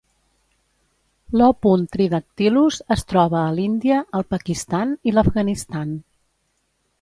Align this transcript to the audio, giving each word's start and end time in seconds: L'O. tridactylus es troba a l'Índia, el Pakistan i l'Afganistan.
L'O. 1.41 1.49
tridactylus 1.95 2.79
es 2.95 3.05
troba 3.13 3.37
a 3.41 3.53
l'Índia, 3.59 4.01
el 4.21 4.27
Pakistan 4.33 4.97
i 5.11 5.15
l'Afganistan. 5.19 5.95